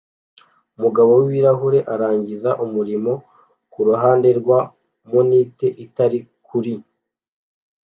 Umugabo 0.77 1.09
w 1.17 1.21
ibirahuri 1.27 1.79
arangiza 1.93 2.49
umurimo 2.65 3.11
kuruhande 3.73 4.29
rwa 4.39 4.59
monite 5.11 5.67
itari 5.85 6.19
kuri 6.47 6.73